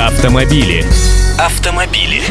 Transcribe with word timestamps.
Автомобили. 0.00 0.82
Автомобили. 1.38 2.22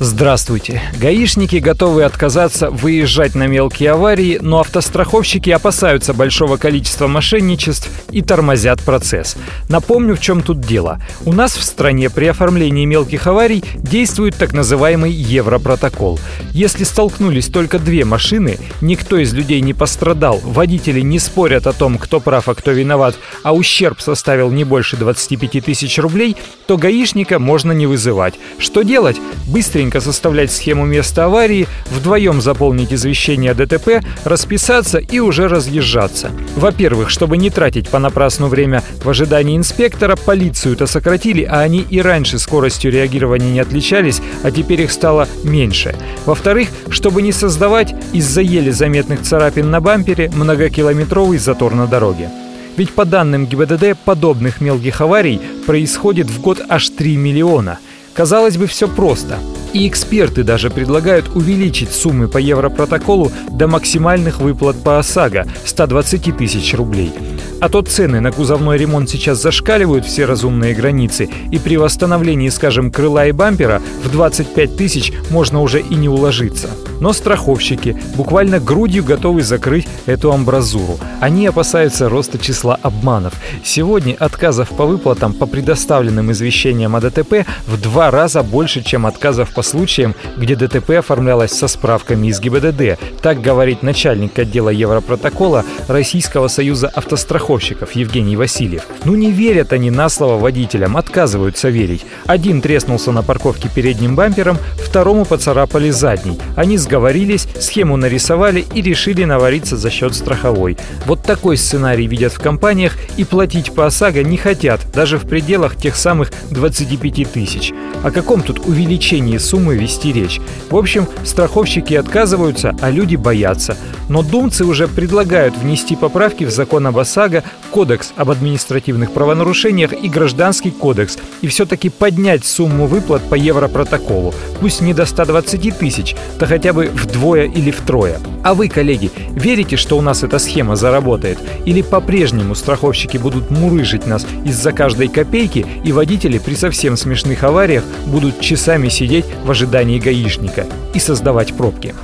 Здравствуйте. 0.00 0.80
Гаишники 1.00 1.56
готовы 1.56 2.04
отказаться 2.04 2.70
выезжать 2.70 3.34
на 3.34 3.48
мелкие 3.48 3.90
аварии, 3.90 4.38
но 4.40 4.60
автостраховщики 4.60 5.50
опасаются 5.50 6.14
большого 6.14 6.56
количества 6.56 7.08
мошенничеств 7.08 7.88
и 8.12 8.22
тормозят 8.22 8.80
процесс. 8.80 9.36
Напомню, 9.68 10.14
в 10.14 10.20
чем 10.20 10.42
тут 10.42 10.60
дело. 10.60 11.02
У 11.24 11.32
нас 11.32 11.56
в 11.56 11.64
стране 11.64 12.10
при 12.10 12.26
оформлении 12.26 12.84
мелких 12.84 13.26
аварий 13.26 13.64
действует 13.74 14.36
так 14.36 14.52
называемый 14.52 15.10
Европротокол. 15.10 16.20
Если 16.52 16.84
столкнулись 16.84 17.48
только 17.48 17.80
две 17.80 18.04
машины, 18.04 18.60
никто 18.80 19.18
из 19.18 19.34
людей 19.34 19.60
не 19.60 19.74
пострадал, 19.74 20.40
водители 20.44 21.00
не 21.00 21.18
спорят 21.18 21.66
о 21.66 21.72
том, 21.72 21.98
кто 21.98 22.20
прав, 22.20 22.48
а 22.48 22.54
кто 22.54 22.70
виноват, 22.70 23.16
а 23.42 23.52
ущерб 23.52 24.00
составил 24.00 24.52
не 24.52 24.62
больше 24.62 24.96
25 24.96 25.64
тысяч 25.64 25.98
рублей, 25.98 26.36
то 26.68 26.76
гаишника 26.76 27.40
можно 27.40 27.72
не 27.72 27.86
вызывать. 27.88 28.34
Что 28.60 28.82
делать? 28.82 29.16
Быстренько 29.48 29.87
быстренько 29.88 30.00
составлять 30.00 30.52
схему 30.52 30.84
места 30.84 31.24
аварии, 31.24 31.66
вдвоем 31.90 32.42
заполнить 32.42 32.92
извещение 32.92 33.52
о 33.52 33.54
ДТП, 33.54 34.04
расписаться 34.24 34.98
и 34.98 35.18
уже 35.18 35.48
разъезжаться. 35.48 36.30
Во-первых, 36.56 37.08
чтобы 37.08 37.38
не 37.38 37.48
тратить 37.48 37.88
понапрасну 37.88 38.48
время 38.48 38.82
в 39.02 39.08
ожидании 39.08 39.56
инспектора, 39.56 40.16
полицию-то 40.16 40.86
сократили, 40.86 41.42
а 41.42 41.60
они 41.60 41.80
и 41.80 42.02
раньше 42.02 42.38
скоростью 42.38 42.92
реагирования 42.92 43.50
не 43.50 43.60
отличались, 43.60 44.20
а 44.42 44.50
теперь 44.50 44.82
их 44.82 44.92
стало 44.92 45.26
меньше. 45.42 45.94
Во-вторых, 46.26 46.68
чтобы 46.90 47.22
не 47.22 47.32
создавать 47.32 47.94
из-за 48.12 48.42
еле 48.42 48.72
заметных 48.72 49.22
царапин 49.22 49.70
на 49.70 49.80
бампере 49.80 50.30
многокилометровый 50.34 51.38
затор 51.38 51.74
на 51.74 51.86
дороге. 51.86 52.28
Ведь 52.76 52.92
по 52.92 53.04
данным 53.04 53.46
ГИБДД, 53.46 53.96
подобных 54.04 54.60
мелких 54.60 55.00
аварий 55.00 55.40
происходит 55.66 56.26
в 56.26 56.40
год 56.42 56.60
аж 56.68 56.90
3 56.90 57.16
миллиона. 57.16 57.78
Казалось 58.14 58.56
бы, 58.56 58.66
все 58.66 58.88
просто. 58.88 59.38
И 59.72 59.86
эксперты 59.86 60.44
даже 60.44 60.70
предлагают 60.70 61.28
увеличить 61.34 61.92
суммы 61.92 62.28
по 62.28 62.38
Европротоколу 62.38 63.30
до 63.50 63.66
максимальных 63.66 64.40
выплат 64.40 64.82
по 64.82 64.98
ОСАГО– 64.98 65.46
120 65.64 66.36
тысяч 66.36 66.74
рублей. 66.74 67.12
А 67.60 67.68
то 67.68 67.82
цены 67.82 68.20
на 68.20 68.30
кузовной 68.30 68.78
ремонт 68.78 69.10
сейчас 69.10 69.42
зашкаливают 69.42 70.06
все 70.06 70.26
разумные 70.26 70.74
границы, 70.74 71.28
и 71.50 71.58
при 71.58 71.76
восстановлении, 71.76 72.48
скажем, 72.50 72.92
крыла 72.92 73.26
и 73.26 73.32
бампера 73.32 73.82
в 74.04 74.10
25 74.10 74.76
тысяч 74.76 75.12
можно 75.30 75.60
уже 75.60 75.80
и 75.80 75.94
не 75.96 76.08
уложиться. 76.08 76.68
Но 77.00 77.12
страховщики 77.12 78.00
буквально 78.16 78.60
грудью 78.60 79.04
готовы 79.04 79.42
закрыть 79.42 79.88
эту 80.06 80.32
амбразуру. 80.32 80.98
Они 81.20 81.46
опасаются 81.46 82.08
роста 82.08 82.38
числа 82.38 82.78
обманов. 82.82 83.34
Сегодня 83.64 84.14
отказов 84.18 84.68
по 84.70 84.86
выплатам 84.86 85.32
по 85.32 85.46
предоставленным 85.46 86.30
извещениям 86.32 86.94
о 86.94 87.00
ДТП 87.00 87.44
в 87.66 87.80
два 87.80 88.10
раза 88.10 88.42
больше, 88.42 88.82
чем 88.82 89.06
отказов 89.06 89.50
по 89.58 89.62
случаям, 89.62 90.14
где 90.36 90.54
ДТП 90.54 90.90
оформлялось 90.90 91.50
со 91.50 91.66
справками 91.66 92.28
из 92.28 92.38
ГИБДД. 92.38 92.96
Так 93.20 93.40
говорит 93.40 93.82
начальник 93.82 94.38
отдела 94.38 94.68
Европротокола 94.68 95.64
Российского 95.88 96.46
союза 96.46 96.86
автостраховщиков 96.86 97.90
Евгений 97.96 98.36
Васильев. 98.36 98.86
Ну 99.04 99.16
не 99.16 99.32
верят 99.32 99.72
они 99.72 99.90
на 99.90 100.08
слово 100.10 100.38
водителям, 100.40 100.96
отказываются 100.96 101.70
верить. 101.70 102.06
Один 102.26 102.60
треснулся 102.60 103.10
на 103.10 103.24
парковке 103.24 103.68
передним 103.68 104.14
бампером, 104.14 104.58
второму 104.76 105.24
поцарапали 105.24 105.90
задний. 105.90 106.38
Они 106.54 106.78
сговорились, 106.78 107.48
схему 107.58 107.96
нарисовали 107.96 108.64
и 108.72 108.80
решили 108.80 109.24
навариться 109.24 109.76
за 109.76 109.90
счет 109.90 110.14
страховой. 110.14 110.76
Вот 111.04 111.24
такой 111.24 111.56
сценарий 111.56 112.06
видят 112.06 112.32
в 112.32 112.38
компаниях 112.38 112.96
и 113.16 113.24
платить 113.24 113.72
по 113.72 113.86
ОСАГО 113.86 114.22
не 114.22 114.36
хотят, 114.36 114.82
даже 114.94 115.18
в 115.18 115.26
пределах 115.26 115.74
тех 115.74 115.96
самых 115.96 116.30
25 116.52 117.32
тысяч. 117.32 117.72
О 118.04 118.12
каком 118.12 118.42
тут 118.42 118.60
увеличении 118.68 119.38
суммы 119.48 119.76
вести 119.76 120.12
речь? 120.12 120.40
В 120.70 120.76
общем, 120.76 121.06
страховщики 121.24 121.94
отказываются, 121.94 122.76
а 122.80 122.90
люди 122.90 123.16
боятся. 123.16 123.76
Но 124.08 124.22
думцы 124.22 124.64
уже 124.64 124.88
предлагают 124.88 125.56
внести 125.56 125.96
поправки 125.96 126.44
в 126.44 126.50
закон 126.50 126.86
об 126.86 126.98
ОСАГО, 126.98 127.42
кодекс 127.70 128.12
об 128.16 128.30
административных 128.30 129.12
правонарушениях 129.12 129.92
и 129.92 130.08
гражданский 130.08 130.70
кодекс, 130.70 131.18
и 131.40 131.48
все-таки 131.48 131.88
поднять 131.88 132.44
сумму 132.44 132.86
выплат 132.86 133.22
по 133.22 133.34
Европротоколу. 133.34 134.34
Пусть 134.60 134.80
не 134.80 134.94
до 134.94 135.06
120 135.06 135.78
тысяч, 135.78 136.16
то 136.38 136.46
хотя 136.46 136.72
бы 136.72 136.90
вдвое 136.92 137.44
или 137.44 137.70
втрое. 137.70 138.18
А 138.48 138.54
вы, 138.54 138.70
коллеги, 138.70 139.10
верите, 139.32 139.76
что 139.76 139.98
у 139.98 140.00
нас 140.00 140.22
эта 140.22 140.38
схема 140.38 140.74
заработает? 140.74 141.38
Или 141.66 141.82
по-прежнему 141.82 142.54
страховщики 142.54 143.18
будут 143.18 143.50
мурыжить 143.50 144.06
нас 144.06 144.26
из-за 144.46 144.72
каждой 144.72 145.08
копейки, 145.08 145.66
и 145.84 145.92
водители 145.92 146.38
при 146.38 146.54
совсем 146.54 146.96
смешных 146.96 147.44
авариях 147.44 147.84
будут 148.06 148.40
часами 148.40 148.88
сидеть 148.88 149.26
в 149.44 149.50
ожидании 149.50 149.98
гаишника 149.98 150.64
и 150.94 150.98
создавать 150.98 151.52
пробки? 151.52 151.94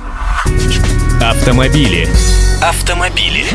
Автомобили. 1.19 2.07
Автомобили. 2.61 3.45